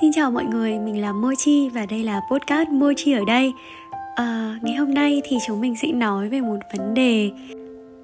Xin 0.00 0.12
chào 0.12 0.30
mọi 0.30 0.44
người, 0.44 0.78
mình 0.78 1.00
là 1.00 1.12
Mochi 1.12 1.68
và 1.68 1.86
đây 1.86 2.04
là 2.04 2.20
podcast 2.30 2.68
Mochi 2.68 3.12
ở 3.12 3.24
đây. 3.26 3.52
À, 4.14 4.58
ngày 4.62 4.74
hôm 4.74 4.94
nay 4.94 5.22
thì 5.24 5.36
chúng 5.46 5.60
mình 5.60 5.76
sẽ 5.76 5.88
nói 5.88 6.28
về 6.28 6.40
một 6.40 6.56
vấn 6.76 6.94
đề 6.94 7.30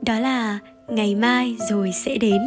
đó 0.03 0.19
là 0.19 0.59
ngày 0.89 1.15
mai 1.15 1.57
rồi 1.71 1.93
sẽ 1.93 2.19
đến. 2.19 2.41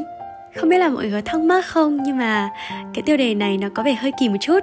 Không 0.55 0.69
biết 0.69 0.77
là 0.77 0.89
mọi 0.89 1.03
người 1.03 1.11
có 1.11 1.21
thắc 1.31 1.41
mắc 1.41 1.65
không 1.65 2.03
nhưng 2.03 2.17
mà 2.17 2.49
cái 2.93 3.03
tiêu 3.05 3.17
đề 3.17 3.35
này 3.35 3.57
nó 3.57 3.69
có 3.75 3.83
vẻ 3.83 3.93
hơi 3.93 4.11
kỳ 4.19 4.29
một 4.29 4.37
chút. 4.41 4.59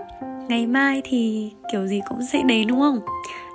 Ngày 0.49 0.67
mai 0.67 1.03
thì 1.04 1.51
kiểu 1.72 1.87
gì 1.87 2.01
cũng 2.08 2.19
sẽ 2.32 2.42
đến 2.42 2.69
đúng 2.69 2.80
không? 2.80 3.01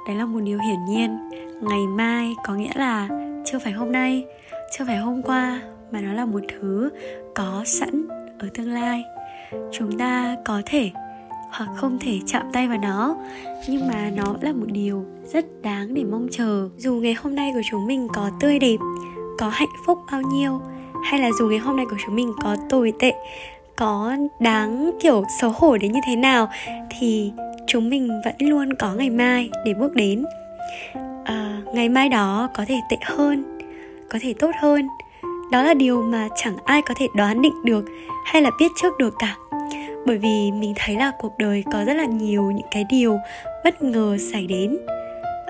Đấy 0.08 0.16
là 0.16 0.26
một 0.26 0.40
điều 0.40 0.60
hiển 0.60 0.86
nhiên. 0.90 1.30
Ngày 1.62 1.88
mai 1.88 2.36
có 2.44 2.56
nghĩa 2.56 2.74
là 2.76 3.08
chưa 3.46 3.60
phải 3.60 3.74
hôm 3.74 3.92
nay, 3.92 4.26
chưa 4.78 4.86
phải 4.86 4.98
hôm 4.98 5.22
qua 5.22 5.62
mà 5.92 6.02
nó 6.02 6.14
là 6.14 6.26
một 6.26 6.42
thứ 6.48 6.90
có 7.36 7.64
sẵn 7.66 8.08
ở 8.40 8.48
tương 8.54 8.74
lai. 8.74 9.04
Chúng 9.72 9.98
ta 9.98 10.36
có 10.46 10.62
thể 10.66 10.92
hoặc 11.50 11.70
không 11.76 11.98
thể 12.00 12.20
chạm 12.26 12.44
tay 12.54 12.68
vào 12.68 12.78
nó. 12.78 13.16
Nhưng 13.70 13.88
mà 13.88 14.12
nó 14.16 14.36
là 14.42 14.54
một 14.54 14.66
điều 14.68 15.06
rất 15.34 15.46
đáng 15.62 15.94
để 15.94 16.04
mong 16.04 16.28
chờ. 16.32 16.70
Dù 16.78 16.94
ngày 16.94 17.14
hôm 17.14 17.36
nay 17.36 17.52
của 17.54 17.62
chúng 17.72 17.88
mình 17.88 18.08
có 18.14 18.30
tươi 18.40 18.60
đẹp 18.60 18.78
có 19.38 19.50
hạnh 19.50 19.70
phúc 19.86 20.00
bao 20.12 20.22
nhiêu 20.22 20.62
hay 21.04 21.20
là 21.20 21.30
dù 21.40 21.48
ngày 21.48 21.60
hôm 21.60 21.78
nay 21.78 21.86
của 21.90 21.98
chúng 22.06 22.16
mình 22.16 22.34
có 22.42 22.56
tồi 22.70 22.94
tệ 23.00 23.14
có 23.76 24.16
đáng 24.40 24.92
kiểu 25.02 25.24
xấu 25.42 25.50
hổ 25.50 25.78
đến 25.78 25.92
như 25.92 26.00
thế 26.08 26.16
nào 26.16 26.50
thì 27.00 27.32
chúng 27.68 27.90
mình 27.90 28.22
vẫn 28.26 28.36
luôn 28.40 28.74
có 28.74 28.94
ngày 28.94 29.10
mai 29.10 29.50
để 29.66 29.74
bước 29.74 29.96
đến. 29.96 30.26
À, 31.24 31.62
ngày 31.74 31.90
mai 31.90 32.10
đó 32.10 32.50
có 32.56 32.66
thể 32.68 32.76
tệ 32.90 32.98
hơn 33.06 33.60
có 34.10 34.20
thể 34.22 34.34
tốt 34.34 34.52
hơn. 34.62 34.88
Đó 35.52 35.64
là 35.64 35.74
điều 35.74 36.02
mà 36.02 36.28
chẳng 36.36 36.58
ai 36.66 36.82
có 36.82 36.94
thể 36.98 37.08
đoán 37.16 37.42
định 37.42 37.64
được 37.64 37.86
hay 38.26 38.42
là 38.42 38.52
biết 38.60 38.72
trước 38.82 38.98
được 38.98 39.14
cả 39.20 39.36
bởi 40.10 40.18
vì 40.18 40.52
mình 40.52 40.74
thấy 40.76 40.96
là 40.96 41.12
cuộc 41.20 41.38
đời 41.38 41.64
có 41.74 41.86
rất 41.86 41.94
là 41.94 42.06
nhiều 42.06 42.52
những 42.52 42.68
cái 42.72 42.86
điều 42.90 43.20
bất 43.64 43.82
ngờ 43.82 44.18
xảy 44.32 44.48
đến. 44.48 44.78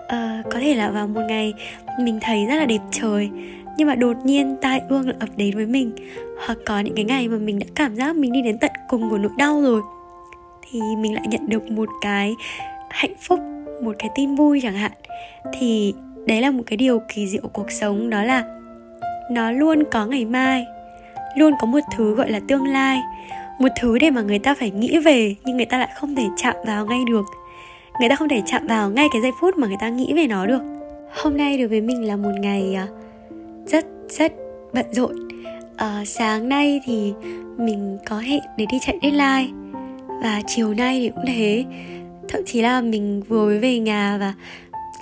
À, 0.07 0.43
có 0.51 0.59
thể 0.59 0.75
là 0.75 0.91
vào 0.91 1.07
một 1.07 1.21
ngày 1.27 1.53
mình 1.99 2.19
thấy 2.21 2.45
rất 2.45 2.55
là 2.55 2.65
đẹp 2.65 2.81
trời 2.91 3.29
nhưng 3.77 3.87
mà 3.87 3.95
đột 3.95 4.17
nhiên 4.23 4.57
tai 4.61 4.81
ương 4.89 5.07
lại 5.07 5.15
ập 5.19 5.29
đến 5.37 5.55
với 5.55 5.65
mình. 5.65 5.91
Hoặc 6.45 6.57
có 6.65 6.79
những 6.79 6.95
cái 6.95 7.05
ngày 7.05 7.27
mà 7.27 7.37
mình 7.37 7.59
đã 7.59 7.65
cảm 7.75 7.95
giác 7.95 8.15
mình 8.15 8.31
đi 8.31 8.41
đến 8.41 8.57
tận 8.57 8.71
cùng 8.89 9.09
của 9.09 9.17
nỗi 9.17 9.31
đau 9.37 9.61
rồi. 9.61 9.81
Thì 10.71 10.79
mình 10.97 11.13
lại 11.13 11.23
nhận 11.27 11.49
được 11.49 11.71
một 11.71 11.89
cái 12.01 12.35
hạnh 12.89 13.15
phúc 13.21 13.39
một 13.81 13.95
cái 13.99 14.09
tin 14.15 14.35
vui 14.35 14.59
chẳng 14.63 14.75
hạn. 14.75 14.91
Thì 15.53 15.93
đấy 16.25 16.41
là 16.41 16.51
một 16.51 16.63
cái 16.65 16.77
điều 16.77 17.01
kỳ 17.15 17.27
diệu 17.27 17.41
của 17.41 17.49
cuộc 17.53 17.71
sống 17.71 18.09
đó 18.09 18.23
là 18.23 18.43
nó 19.31 19.51
luôn 19.51 19.83
có 19.91 20.05
ngày 20.05 20.25
mai 20.25 20.65
luôn 21.35 21.53
có 21.59 21.67
một 21.67 21.79
thứ 21.97 22.15
gọi 22.15 22.31
là 22.31 22.39
tương 22.47 22.67
lai 22.67 23.01
một 23.59 23.69
thứ 23.79 23.97
để 23.99 24.09
mà 24.09 24.21
người 24.21 24.39
ta 24.39 24.55
phải 24.55 24.71
nghĩ 24.71 24.97
về 24.97 25.35
nhưng 25.45 25.57
người 25.57 25.65
ta 25.65 25.77
lại 25.77 25.89
không 25.95 26.15
thể 26.15 26.25
chạm 26.37 26.55
vào 26.67 26.85
ngay 26.85 26.99
được. 27.07 27.25
Người 27.99 28.09
ta 28.09 28.15
không 28.15 28.29
thể 28.29 28.41
chạm 28.45 28.67
vào 28.67 28.89
ngay 28.89 29.07
cái 29.11 29.21
giây 29.21 29.31
phút 29.41 29.57
mà 29.57 29.67
người 29.67 29.77
ta 29.79 29.89
nghĩ 29.89 30.13
về 30.13 30.27
nó 30.27 30.45
được. 30.45 30.61
Hôm 31.23 31.37
nay 31.37 31.57
đối 31.57 31.67
với 31.67 31.81
mình 31.81 32.07
là 32.07 32.15
một 32.15 32.31
ngày 32.39 32.75
à, 32.75 32.87
rất 33.65 33.85
rất 34.09 34.33
bận 34.73 34.85
rộn. 34.91 35.27
À, 35.77 36.03
sáng 36.05 36.49
nay 36.49 36.81
thì 36.85 37.13
mình 37.57 37.97
có 38.05 38.17
hẹn 38.17 38.41
để 38.57 38.65
đi 38.71 38.77
chạy 38.81 38.99
deadline 39.01 39.47
và 40.23 40.41
chiều 40.47 40.73
nay 40.73 40.99
thì 40.99 41.09
cũng 41.15 41.25
thế. 41.27 41.65
Thậm 42.29 42.41
chí 42.45 42.61
là 42.61 42.81
mình 42.81 43.21
vừa 43.27 43.45
mới 43.45 43.59
về 43.59 43.79
nhà 43.79 44.17
và 44.19 44.33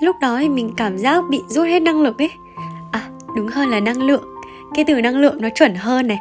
lúc 0.01 0.15
đó 0.21 0.37
thì 0.39 0.49
mình 0.49 0.71
cảm 0.77 0.97
giác 0.97 1.23
bị 1.29 1.39
rút 1.49 1.67
hết 1.67 1.79
năng 1.79 2.01
lực 2.01 2.21
ấy. 2.21 2.29
À 2.91 3.09
đúng 3.35 3.47
hơn 3.47 3.69
là 3.69 3.79
năng 3.79 4.01
lượng. 4.03 4.23
Cái 4.75 4.85
từ 4.85 5.01
năng 5.01 5.17
lượng 5.17 5.41
nó 5.41 5.49
chuẩn 5.49 5.75
hơn 5.75 6.07
này 6.07 6.19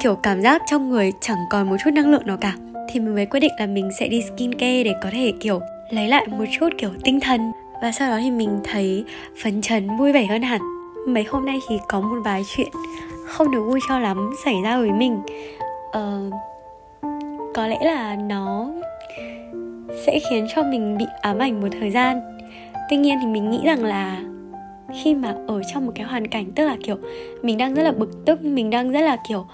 kiểu 0.00 0.14
cảm 0.16 0.42
giác 0.42 0.62
trong 0.66 0.90
người 0.90 1.12
chẳng 1.20 1.38
còn 1.50 1.70
một 1.70 1.76
chút 1.84 1.90
năng 1.90 2.10
lượng 2.10 2.26
nào 2.26 2.36
cả. 2.36 2.54
Thì 2.88 3.00
mình 3.00 3.14
mới 3.14 3.26
quyết 3.26 3.40
định 3.40 3.52
là 3.58 3.66
mình 3.66 3.90
sẽ 3.98 4.08
đi 4.08 4.22
skincare 4.22 4.84
để 4.84 4.94
có 5.02 5.08
thể 5.12 5.32
kiểu 5.40 5.60
lấy 5.90 6.08
lại 6.08 6.26
một 6.26 6.44
chút 6.58 6.68
kiểu 6.78 6.90
tinh 7.04 7.20
thần. 7.20 7.52
Và 7.82 7.92
sau 7.92 8.10
đó 8.10 8.18
thì 8.22 8.30
mình 8.30 8.60
thấy 8.64 9.04
phấn 9.42 9.62
chấn 9.62 9.96
vui 9.96 10.12
vẻ 10.12 10.26
hơn 10.26 10.42
hẳn. 10.42 10.60
Mấy 11.08 11.24
hôm 11.24 11.46
nay 11.46 11.58
thì 11.68 11.78
có 11.88 12.00
một 12.00 12.16
vài 12.24 12.42
chuyện 12.56 12.68
không 13.26 13.50
được 13.50 13.62
vui 13.62 13.80
cho 13.88 13.98
lắm 13.98 14.30
xảy 14.44 14.54
ra 14.64 14.78
với 14.78 14.92
mình. 14.92 15.20
Ờ, 15.92 16.20
có 17.54 17.66
lẽ 17.66 17.78
là 17.82 18.16
nó 18.16 18.70
sẽ 20.06 20.18
khiến 20.30 20.46
cho 20.54 20.62
mình 20.62 20.98
bị 20.98 21.04
ám 21.20 21.38
ảnh 21.38 21.60
một 21.60 21.68
thời 21.80 21.90
gian. 21.90 22.20
Tuy 22.90 22.96
nhiên 22.96 23.18
thì 23.20 23.26
mình 23.26 23.50
nghĩ 23.50 23.60
rằng 23.64 23.84
là 23.84 24.18
khi 24.94 25.14
mà 25.14 25.34
ở 25.48 25.62
trong 25.72 25.86
một 25.86 25.92
cái 25.94 26.06
hoàn 26.06 26.26
cảnh 26.26 26.52
tức 26.56 26.66
là 26.66 26.76
kiểu 26.84 26.96
mình 27.42 27.58
đang 27.58 27.74
rất 27.74 27.82
là 27.82 27.92
bực 27.92 28.24
tức 28.26 28.44
mình 28.44 28.70
đang 28.70 28.92
rất 28.92 29.00
là 29.00 29.16
kiểu 29.28 29.46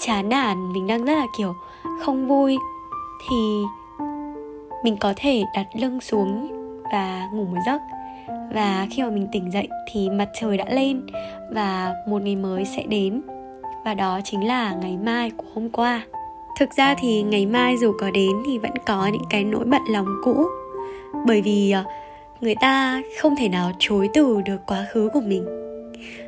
chán 0.00 0.28
nản, 0.28 0.72
mình 0.72 0.86
đang 0.86 1.04
rất 1.04 1.14
là, 1.14 1.26
kiểu, 1.38 1.54
không 2.00 2.28
vui. 2.28 2.58
Thì 3.30 3.62
mình 4.84 4.96
có 4.96 5.12
thể 5.16 5.42
đặt 5.54 5.66
lưng 5.74 6.00
xuống 6.00 6.48
và 6.92 7.28
ngủ 7.32 7.44
một 7.44 7.58
giấc. 7.66 7.80
Và 8.54 8.86
khi 8.90 9.02
mà 9.02 9.10
mình 9.10 9.28
tỉnh 9.32 9.52
dậy 9.52 9.68
thì 9.92 10.10
mặt 10.10 10.28
trời 10.40 10.56
đã 10.56 10.64
lên 10.70 11.06
và 11.50 11.94
một 12.08 12.22
ngày 12.22 12.36
mới 12.36 12.64
sẽ 12.64 12.82
đến. 12.82 13.22
Và 13.84 13.94
đó 13.94 14.20
chính 14.24 14.46
là 14.46 14.74
ngày 14.74 14.96
mai 14.96 15.30
của 15.30 15.46
hôm 15.54 15.68
qua. 15.68 16.02
Thực 16.58 16.72
ra 16.76 16.94
thì 16.98 17.22
ngày 17.22 17.46
mai 17.46 17.76
dù 17.78 17.92
có 18.00 18.10
đến 18.10 18.30
thì 18.46 18.58
vẫn 18.58 18.72
có 18.86 19.06
những 19.06 19.24
cái 19.30 19.44
nỗi 19.44 19.64
bận 19.64 19.82
lòng 19.88 20.06
cũ. 20.24 20.46
Bởi 21.26 21.42
vì 21.42 21.70
ờ, 21.70 21.84
người 22.40 22.54
ta 22.60 23.02
không 23.20 23.36
thể 23.36 23.48
nào 23.48 23.72
chối 23.78 24.08
từ 24.14 24.40
được 24.44 24.66
quá 24.66 24.86
khứ 24.92 25.10
của 25.12 25.20
mình. 25.20 25.44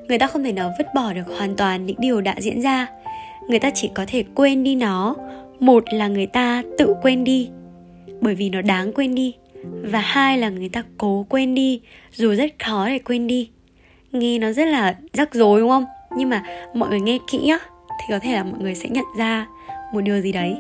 Người 0.09 0.19
ta 0.19 0.27
không 0.27 0.45
thể 0.45 0.53
nào 0.53 0.71
vứt 0.79 0.87
bỏ 0.95 1.13
được 1.13 1.39
hoàn 1.39 1.57
toàn 1.57 1.87
những 1.87 1.97
điều 1.99 2.21
đã 2.21 2.35
diễn 2.39 2.61
ra 2.61 2.87
người 3.49 3.59
ta 3.59 3.71
chỉ 3.75 3.91
có 3.95 4.05
thể 4.09 4.25
quên 4.35 4.65
đi 4.65 4.75
nó. 4.75 5.17
Một 5.61 5.85
là 5.93 6.09
người 6.09 6.27
ta 6.27 6.63
tự 6.79 6.95
quên 7.03 7.25
đi, 7.25 7.51
bởi 8.21 8.35
vì 8.35 8.51
nó 8.51 8.63
đáng 8.63 8.93
quên 8.93 9.15
đi. 9.15 9.35
Và 9.65 9.99
hai 9.99 10.39
là 10.39 10.49
người 10.49 10.69
ta 10.69 10.83
cố 10.99 11.27
quên 11.29 11.55
đi, 11.55 11.81
dù 12.13 12.35
rất 12.35 12.51
khó 12.65 12.87
để 12.87 12.99
quên 12.99 13.27
đi. 13.27 13.51
Nghe 14.13 14.39
nó 14.39 14.53
rất 14.53 14.65
là 14.65 14.97
rắc 15.13 15.35
rối, 15.35 15.61
đúng 15.61 15.69
không? 15.69 15.85
Nhưng 16.17 16.29
mà 16.29 16.43
mọi 16.75 16.89
người 16.89 17.01
nghe 17.01 17.19
kỹ 17.31 17.49
á, 17.49 17.59
thì 17.89 18.05
có 18.09 18.19
thể 18.19 18.33
là 18.33 18.45
mọi 18.45 18.61
người 18.61 18.75
sẽ 18.75 18.89
nhận 18.89 19.05
ra 19.19 19.47
một 19.93 20.01
điều 20.01 20.21
gì 20.21 20.33
đấy. 20.33 20.57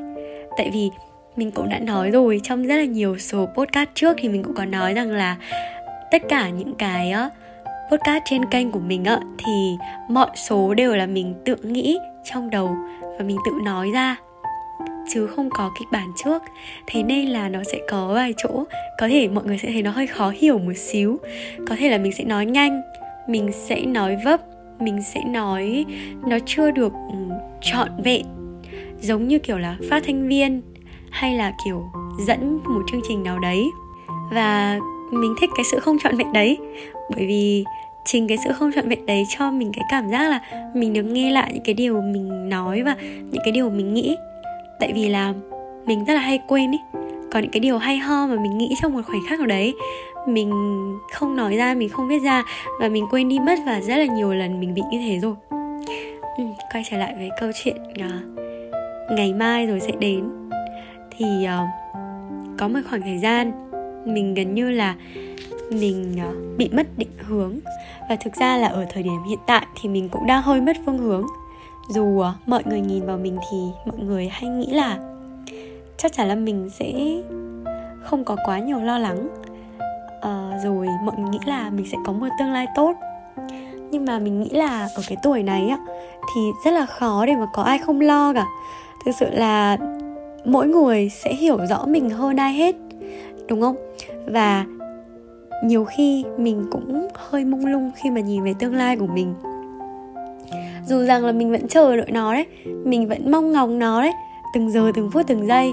Tại 0.56 0.70
vì 0.72 0.90
mình 1.36 1.50
cũng 1.50 1.68
đã 1.68 1.78
nói 1.78 2.10
rồi, 2.10 2.40
trong 2.42 2.66
rất 2.66 2.76
là 2.76 2.84
nhiều 2.84 3.18
số 3.18 3.46
podcast 3.56 3.88
trước 3.94 4.16
thì 4.18 4.28
mình 4.28 4.42
cũng 4.42 4.54
có 4.54 4.64
nói 4.64 4.94
rằng 4.94 5.10
là 5.10 5.36
tất 6.10 6.22
cả 6.28 6.48
những 6.48 6.74
cái 6.74 7.14
podcast 7.90 8.22
trên 8.24 8.44
kênh 8.44 8.70
của 8.70 8.80
mình 8.80 9.04
ạ 9.04 9.20
thì 9.38 9.76
mọi 10.08 10.30
số 10.48 10.74
đều 10.74 10.96
là 10.96 11.06
mình 11.06 11.34
tự 11.44 11.56
nghĩ 11.56 11.98
trong 12.24 12.50
đầu 12.50 12.76
và 13.18 13.24
mình 13.24 13.36
tự 13.44 13.52
nói 13.64 13.90
ra, 13.90 14.16
chứ 15.08 15.26
không 15.26 15.50
có 15.50 15.70
kịch 15.78 15.88
bản 15.92 16.12
trước. 16.24 16.42
Thế 16.86 17.02
nên 17.02 17.28
là 17.28 17.48
nó 17.48 17.62
sẽ 17.72 17.78
có 17.90 18.12
vài 18.14 18.34
chỗ, 18.36 18.64
có 18.98 19.08
thể 19.08 19.28
mọi 19.28 19.44
người 19.44 19.58
sẽ 19.58 19.68
thấy 19.72 19.82
nó 19.82 19.90
hơi 19.90 20.06
khó 20.06 20.32
hiểu 20.36 20.58
một 20.58 20.76
xíu. 20.76 21.18
Có 21.68 21.76
thể 21.78 21.90
là 21.90 21.98
mình 21.98 22.12
sẽ 22.12 22.24
nói 22.24 22.46
nhanh, 22.46 22.82
mình 23.28 23.52
sẽ 23.52 23.80
nói 23.80 24.16
vấp, 24.24 24.40
mình 24.80 25.02
sẽ 25.02 25.20
nói 25.24 25.84
nó 26.26 26.38
chưa 26.46 26.70
được 26.70 26.92
ừ, 27.12 27.18
trọn 27.60 27.88
vẹn, 28.04 28.26
giống 29.00 29.28
như 29.28 29.38
kiểu 29.38 29.58
là 29.58 29.76
phát 29.90 30.02
thanh 30.06 30.28
viên 30.28 30.62
hay 31.10 31.34
là 31.34 31.52
kiểu 31.64 31.84
dẫn 32.26 32.60
một 32.64 32.82
chương 32.90 33.00
trình 33.08 33.22
nào 33.22 33.38
đấy. 33.38 33.70
Và 34.32 34.78
mình 35.10 35.34
thích 35.40 35.50
cái 35.56 35.64
sự 35.64 35.78
không 35.80 35.98
trọn 35.98 36.16
vẹn 36.16 36.32
đấy 36.32 36.58
bởi 37.10 37.26
vì 37.26 37.64
chính 38.04 38.28
cái 38.28 38.38
sự 38.44 38.52
không 38.52 38.72
trọn 38.74 38.88
vẹn 38.88 39.06
đấy 39.06 39.24
cho 39.28 39.50
mình 39.50 39.72
cái 39.72 39.84
cảm 39.90 40.10
giác 40.10 40.28
là 40.30 40.40
mình 40.74 40.92
được 40.92 41.02
nghe 41.02 41.30
lại 41.30 41.50
những 41.54 41.62
cái 41.62 41.74
điều 41.74 42.00
mình 42.00 42.48
nói 42.48 42.82
và 42.82 42.96
những 43.00 43.42
cái 43.44 43.52
điều 43.52 43.70
mình 43.70 43.94
nghĩ. 43.94 44.16
Tại 44.80 44.92
vì 44.94 45.08
là 45.08 45.34
mình 45.86 46.04
rất 46.04 46.14
là 46.14 46.20
hay 46.20 46.40
quên 46.48 46.72
ý. 46.72 46.78
Có 47.32 47.38
những 47.38 47.50
cái 47.50 47.60
điều 47.60 47.78
hay 47.78 47.96
ho 47.96 48.26
mà 48.26 48.36
mình 48.42 48.58
nghĩ 48.58 48.74
trong 48.82 48.92
một 48.92 49.00
khoảnh 49.06 49.20
khắc 49.28 49.38
nào 49.38 49.46
đấy 49.46 49.74
mình 50.26 50.50
không 51.12 51.36
nói 51.36 51.56
ra 51.56 51.74
mình 51.74 51.88
không 51.88 52.08
viết 52.08 52.18
ra 52.18 52.44
và 52.80 52.88
mình 52.88 53.06
quên 53.10 53.28
đi 53.28 53.38
mất 53.38 53.58
và 53.66 53.80
rất 53.80 53.96
là 53.96 54.04
nhiều 54.04 54.34
lần 54.34 54.60
mình 54.60 54.74
bị 54.74 54.82
như 54.90 54.98
thế 54.98 55.18
rồi. 55.18 55.34
Ừ, 56.36 56.44
quay 56.72 56.84
trở 56.90 56.96
lại 56.96 57.14
với 57.18 57.30
câu 57.40 57.50
chuyện 57.54 57.76
uh, 57.82 59.12
ngày 59.12 59.32
mai 59.32 59.66
rồi 59.66 59.80
sẽ 59.80 59.92
đến. 59.98 60.24
Thì 61.18 61.26
uh, 61.44 61.68
có 62.58 62.68
một 62.68 62.80
khoảng 62.88 63.02
thời 63.02 63.18
gian 63.18 63.52
mình 64.04 64.34
gần 64.34 64.54
như 64.54 64.70
là 64.70 64.94
mình 65.70 66.20
à, 66.20 66.32
bị 66.56 66.68
mất 66.72 66.86
định 66.96 67.10
hướng. 67.18 67.58
Và 68.08 68.16
thực 68.16 68.34
ra 68.34 68.56
là 68.56 68.68
ở 68.68 68.86
thời 68.90 69.02
điểm 69.02 69.22
hiện 69.28 69.38
tại 69.46 69.66
thì 69.80 69.88
mình 69.88 70.08
cũng 70.08 70.26
đang 70.26 70.42
hơi 70.42 70.60
mất 70.60 70.76
phương 70.86 70.98
hướng. 70.98 71.26
Dù 71.88 72.20
à, 72.20 72.32
mọi 72.46 72.62
người 72.66 72.80
nhìn 72.80 73.06
vào 73.06 73.18
mình 73.18 73.36
thì 73.50 73.56
mọi 73.86 73.98
người 73.98 74.28
hay 74.28 74.50
nghĩ 74.50 74.66
là 74.66 74.98
chắc 75.96 76.12
chắn 76.12 76.28
là 76.28 76.34
mình 76.34 76.70
sẽ 76.78 76.92
không 78.02 78.24
có 78.24 78.36
quá 78.46 78.58
nhiều 78.58 78.80
lo 78.80 78.98
lắng. 78.98 79.28
À, 80.20 80.50
rồi 80.64 80.86
mọi 81.04 81.16
người 81.18 81.28
nghĩ 81.30 81.38
là 81.46 81.70
mình 81.70 81.86
sẽ 81.92 81.98
có 82.06 82.12
một 82.12 82.26
tương 82.38 82.52
lai 82.52 82.66
tốt. 82.76 82.92
Nhưng 83.90 84.04
mà 84.04 84.18
mình 84.18 84.40
nghĩ 84.40 84.50
là 84.50 84.88
ở 84.96 85.02
cái 85.08 85.16
tuổi 85.22 85.42
này 85.42 85.68
á 85.68 85.78
thì 86.34 86.40
rất 86.64 86.70
là 86.70 86.86
khó 86.86 87.26
để 87.26 87.34
mà 87.36 87.46
có 87.52 87.62
ai 87.62 87.78
không 87.78 88.00
lo 88.00 88.32
cả. 88.32 88.46
Thực 89.04 89.12
sự 89.20 89.30
là 89.30 89.78
mỗi 90.44 90.68
người 90.68 91.08
sẽ 91.08 91.34
hiểu 91.34 91.58
rõ 91.66 91.84
mình 91.86 92.10
hơn 92.10 92.36
ai 92.36 92.52
hết 92.52 92.76
đúng 93.48 93.60
không? 93.60 93.76
Và 94.26 94.64
nhiều 95.62 95.84
khi 95.84 96.24
mình 96.38 96.66
cũng 96.70 97.08
hơi 97.14 97.44
mông 97.44 97.66
lung 97.66 97.90
khi 97.96 98.10
mà 98.10 98.20
nhìn 98.20 98.44
về 98.44 98.54
tương 98.58 98.74
lai 98.74 98.96
của 98.96 99.06
mình. 99.06 99.34
Dù 100.86 101.04
rằng 101.04 101.24
là 101.24 101.32
mình 101.32 101.52
vẫn 101.52 101.68
chờ 101.68 101.96
đợi 101.96 102.10
nó 102.10 102.34
đấy, 102.34 102.46
mình 102.84 103.08
vẫn 103.08 103.30
mong 103.30 103.52
ngóng 103.52 103.78
nó 103.78 104.02
đấy, 104.02 104.12
từng 104.54 104.70
giờ, 104.70 104.92
từng 104.94 105.10
phút, 105.10 105.26
từng 105.26 105.46
giây, 105.46 105.72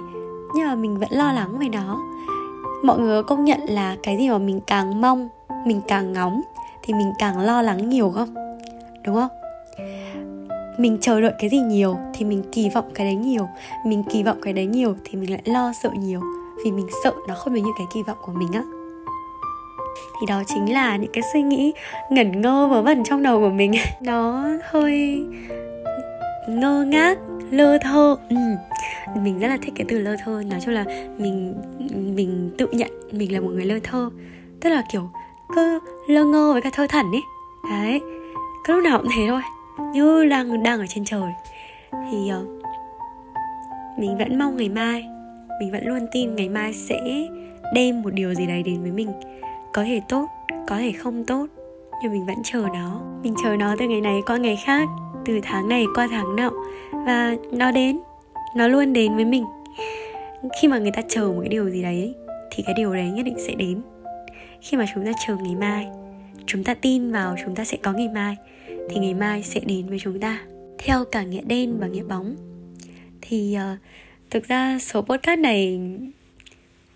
nhưng 0.56 0.68
mà 0.68 0.76
mình 0.76 0.98
vẫn 0.98 1.10
lo 1.12 1.34
lắng 1.34 1.58
về 1.60 1.68
nó. 1.70 2.00
Mọi 2.84 3.00
người 3.00 3.24
công 3.24 3.46
nhận 3.46 3.60
là 3.70 3.96
cái 4.04 4.18
gì 4.18 4.30
mà 4.30 4.38
mình 4.38 4.60
càng 4.68 5.02
mong, 5.02 5.30
mình 5.66 5.82
càng 5.88 6.14
ngóng 6.14 6.42
thì 6.84 6.94
mình 6.94 7.12
càng 7.20 7.40
lo 7.40 7.62
lắng 7.62 7.90
nhiều 7.90 8.10
không? 8.10 8.34
Đúng 9.06 9.16
không? 9.16 9.30
Mình 10.78 10.98
chờ 11.02 11.22
đợi 11.22 11.34
cái 11.40 11.50
gì 11.50 11.60
nhiều 11.60 11.98
thì 12.14 12.26
mình 12.26 12.44
kỳ 12.52 12.70
vọng 12.70 12.86
cái 12.94 13.06
đấy 13.06 13.16
nhiều, 13.16 13.48
mình 13.86 14.04
kỳ 14.04 14.24
vọng 14.24 14.38
cái 14.42 14.54
đấy 14.54 14.66
nhiều 14.66 14.96
thì 15.04 15.20
mình 15.20 15.32
lại 15.32 15.42
lo 15.46 15.74
sợ 15.84 15.90
nhiều 16.00 16.22
vì 16.66 16.72
mình 16.72 16.88
sợ 17.04 17.14
nó 17.28 17.36
không 17.36 17.54
được 17.54 17.62
như 17.64 17.72
cái 17.78 17.88
kỳ 17.94 18.04
vọng 18.04 18.18
của 18.22 18.32
mình 18.32 18.52
á 18.54 18.64
thì 20.22 20.28
đó 20.28 20.44
chính 20.48 20.74
là 20.74 20.96
những 20.96 21.12
cái 21.14 21.24
suy 21.34 21.42
nghĩ 21.42 21.74
ngẩn 22.10 22.42
ngơ 22.42 22.68
vớ 22.68 22.82
vẩn 22.82 23.04
trong 23.04 23.24
đầu 23.24 23.40
của 23.40 23.50
mình. 23.50 23.72
Nó 24.02 24.46
hơi 24.64 25.24
ngơ 26.48 26.84
ngác 26.84 27.18
lơ 27.52 27.78
thơ. 27.78 28.16
Ừ. 28.30 28.36
mình 29.24 29.40
rất 29.40 29.48
là 29.48 29.58
thích 29.62 29.74
cái 29.76 29.86
từ 29.90 30.00
lơ 30.00 30.16
thơ. 30.26 30.44
Nói 30.50 30.60
chung 30.66 30.74
là 30.74 30.86
mình 31.18 31.56
mình 32.16 32.52
tự 32.58 32.68
nhận 32.72 32.92
mình 33.12 33.34
là 33.34 33.40
một 33.40 33.50
người 33.54 33.66
lơ 33.66 33.80
thơ. 33.84 34.10
Tức 34.62 34.70
là 34.70 34.84
kiểu 34.92 35.10
cứ 35.56 35.80
lơ 36.08 36.26
ngơ 36.26 36.54
với 36.54 36.62
cả 36.62 36.70
thơ 36.74 36.88
thẩn 36.90 37.06
ấy. 37.12 37.22
Đấy. 37.70 38.02
Cứ 38.66 38.74
lúc 38.74 38.84
nào 38.84 38.98
cũng 38.98 39.12
thế 39.16 39.26
thôi. 39.30 39.42
Như 39.94 40.26
đang 40.26 40.64
đang 40.64 40.80
ở 40.80 40.86
trên 40.88 41.06
trời. 41.06 41.32
Thì 41.92 42.32
uh, 42.42 42.64
mình 43.98 44.18
vẫn 44.18 44.40
mong 44.40 44.58
ngày 44.58 44.70
mai 44.70 45.06
mình 45.62 45.72
vẫn 45.72 45.88
luôn 45.88 46.08
tin 46.12 46.36
ngày 46.36 46.50
mai 46.50 46.74
sẽ 46.74 47.28
đem 47.74 48.02
một 48.02 48.10
điều 48.14 48.34
gì 48.34 48.48
đấy 48.48 48.64
đến 48.64 48.82
với 48.82 48.92
mình 48.92 49.12
có 49.74 49.84
thể 49.84 50.02
tốt 50.10 50.28
có 50.68 50.78
thể 50.78 50.92
không 50.92 51.26
tốt 51.26 51.48
nhưng 52.04 52.12
mình 52.12 52.26
vẫn 52.26 52.38
chờ 52.44 52.68
nó 52.74 53.02
mình 53.24 53.36
chờ 53.44 53.56
nó 53.56 53.76
từ 53.80 53.88
ngày 53.88 54.02
này 54.02 54.22
qua 54.26 54.38
ngày 54.38 54.58
khác 54.66 54.90
từ 55.26 55.40
tháng 55.44 55.70
này 55.70 55.86
qua 55.96 56.08
tháng 56.12 56.36
nọ 56.36 56.52
và 57.06 57.36
nó 57.52 57.72
đến 57.72 58.00
nó 58.54 58.68
luôn 58.68 58.94
đến 58.94 59.16
với 59.16 59.26
mình. 59.26 59.46
Khi 60.62 60.68
mà 60.68 60.80
người 60.80 60.92
ta 60.92 61.02
chờ 61.10 61.28
một 61.28 61.40
cái 61.40 61.50
điều 61.50 61.70
gì 61.70 61.82
đấy 61.82 62.16
thì 62.52 62.64
cái 62.64 62.74
điều 62.78 62.94
đấy 62.94 63.10
nhất 63.10 63.24
định 63.26 63.38
sẽ 63.40 63.56
đến. 63.56 63.82
Khi 64.62 64.78
mà 64.78 64.86
chúng 64.96 65.06
ta 65.06 65.12
chờ 65.28 65.36
ngày 65.36 65.56
mai 65.56 65.88
chúng 66.46 66.64
ta 66.64 66.74
tin 66.74 67.12
vào 67.12 67.36
chúng 67.46 67.56
ta 67.56 67.66
sẽ 67.66 67.78
có 67.78 67.92
ngày 67.92 68.10
mai 68.10 68.36
thì 68.90 69.00
ngày 69.00 69.14
mai 69.14 69.44
sẽ 69.44 69.60
đến 69.60 69.90
với 69.90 70.00
chúng 70.00 70.20
ta. 70.20 70.40
Theo 70.78 71.06
cả 71.06 71.24
nghĩa 71.24 71.42
đen 71.42 71.80
và 71.80 71.88
nghĩa 71.88 72.04
bóng 72.04 72.36
thì 73.22 73.58
uh, 73.58 73.80
thực 74.30 74.48
ra 74.48 74.80
số 74.82 75.02
podcast 75.02 75.40
này 75.40 75.80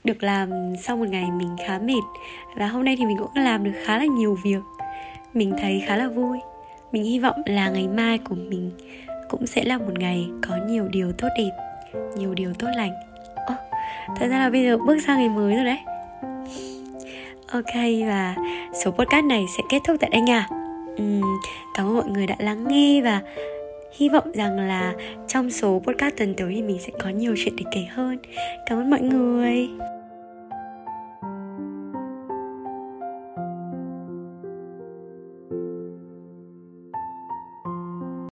được 0.06 0.24
làm 0.24 0.76
sau 0.84 0.98
một 0.98 1.08
ngày 1.10 1.32
mình 1.32 1.56
khá 1.68 1.80
mệt. 1.80 2.04
Và 2.56 2.68
hôm 2.68 2.86
nay 2.86 2.96
thì 3.00 3.06
mình 3.06 3.18
cũng 3.18 3.30
làm 3.36 3.64
được 3.64 3.72
khá 3.86 3.98
là 3.98 4.06
nhiều 4.06 4.38
việc. 4.44 4.62
Mình 5.34 5.54
thấy 5.62 5.84
khá 5.88 5.98
là 5.98 6.08
vui. 6.08 6.38
Mình 6.92 7.04
hy 7.04 7.20
vọng 7.20 7.42
là 7.46 7.70
ngày 7.70 7.88
mai 7.88 8.18
của 8.18 8.36
mình 8.36 8.72
cũng 9.30 9.48
sẽ 9.48 9.64
là 9.64 9.78
một 9.78 10.00
ngày 10.00 10.28
có 10.50 10.56
nhiều 10.68 10.88
điều 10.88 11.12
tốt 11.12 11.28
đẹp 11.38 11.52
nhiều 12.18 12.34
điều 12.34 12.54
tốt 12.54 12.68
lành. 12.76 12.92
Oh, 13.52 13.58
thật 14.20 14.28
ra 14.30 14.40
là 14.40 14.50
bây 14.50 14.64
giờ 14.64 14.78
bước 14.78 14.98
sang 15.08 15.18
ngày 15.18 15.30
mới 15.30 15.56
rồi 15.56 15.66
đấy. 15.66 15.80
Ok 17.52 17.76
và 18.08 18.36
số 18.84 18.92
podcast 18.92 19.26
này 19.26 19.46
sẽ 19.58 19.64
kết 19.70 19.80
thúc 19.88 19.98
tại 20.00 20.10
đây 20.10 20.22
nha. 20.22 20.48
Uhm, 21.02 21.40
cảm 21.74 21.86
ơn 21.86 21.96
mọi 21.96 22.08
người 22.08 22.28
đã 22.28 22.36
lắng 22.40 22.68
nghe 22.68 23.02
và 23.02 23.22
hy 23.96 24.10
vọng 24.10 24.32
rằng 24.34 24.60
là 24.60 24.94
trong 25.28 25.50
số 25.50 25.82
podcast 25.88 26.16
tuần 26.18 26.34
tới 26.38 26.52
thì 26.56 26.62
mình 26.62 26.80
sẽ 26.80 26.92
có 27.00 27.10
nhiều 27.10 27.36
chuyện 27.38 27.56
để 27.56 27.64
kể 27.72 27.86
hơn. 27.90 28.18
Cảm 28.66 28.78
ơn 28.78 28.90
mọi 28.90 29.02
người. 29.02 29.68